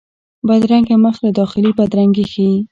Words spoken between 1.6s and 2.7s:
بدرنګي ښيي